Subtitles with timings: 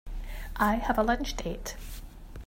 [0.55, 1.75] I have a lunch date.